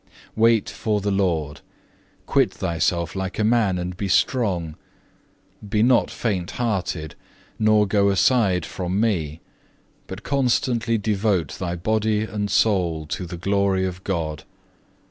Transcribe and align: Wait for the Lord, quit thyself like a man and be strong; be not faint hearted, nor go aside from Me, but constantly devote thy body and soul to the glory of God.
Wait 0.35 0.67
for 0.67 0.99
the 0.99 1.11
Lord, 1.11 1.61
quit 2.25 2.51
thyself 2.51 3.15
like 3.15 3.37
a 3.37 3.43
man 3.43 3.77
and 3.77 3.95
be 3.95 4.07
strong; 4.07 4.75
be 5.69 5.83
not 5.83 6.09
faint 6.09 6.49
hearted, 6.57 7.13
nor 7.59 7.85
go 7.85 8.09
aside 8.09 8.65
from 8.65 8.99
Me, 8.99 9.41
but 10.07 10.23
constantly 10.23 10.97
devote 10.97 11.49
thy 11.49 11.75
body 11.75 12.23
and 12.23 12.49
soul 12.49 13.05
to 13.05 13.27
the 13.27 13.37
glory 13.37 13.85
of 13.85 14.03
God. 14.03 14.43